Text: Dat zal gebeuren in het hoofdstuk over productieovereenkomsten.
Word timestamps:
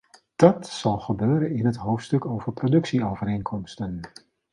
Dat 0.35 0.67
zal 0.67 0.99
gebeuren 0.99 1.55
in 1.55 1.65
het 1.65 1.75
hoofdstuk 1.75 2.25
over 2.25 2.53
productieovereenkomsten. 2.53 4.01